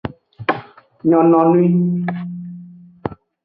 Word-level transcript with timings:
Nyononwi. 1.07 1.65